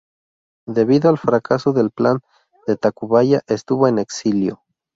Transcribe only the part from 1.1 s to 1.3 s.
al